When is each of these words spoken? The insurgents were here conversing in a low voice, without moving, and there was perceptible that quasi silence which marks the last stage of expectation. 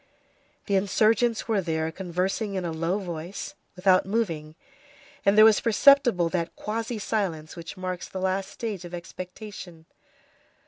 The 0.65 0.75
insurgents 0.75 1.47
were 1.47 1.61
here 1.61 1.91
conversing 1.91 2.55
in 2.55 2.65
a 2.65 2.71
low 2.71 2.97
voice, 2.97 3.53
without 3.75 4.03
moving, 4.07 4.55
and 5.23 5.37
there 5.37 5.45
was 5.45 5.61
perceptible 5.61 6.27
that 6.29 6.55
quasi 6.55 6.97
silence 6.97 7.55
which 7.55 7.77
marks 7.77 8.09
the 8.09 8.19
last 8.19 8.49
stage 8.49 8.83
of 8.83 8.95
expectation. 8.95 9.85